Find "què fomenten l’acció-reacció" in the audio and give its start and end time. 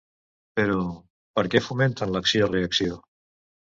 1.55-2.99